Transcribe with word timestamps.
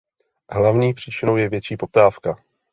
Hlavní 0.51 0.93
příčinou 0.93 1.37
je 1.37 1.49
větší 1.49 1.77
poptávka. 1.77 2.37